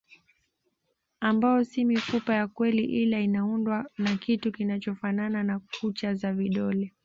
[1.19, 6.93] Ambao si mifupa ya kweli ila inaundwa na kitu kinachofanana na kucha za vidole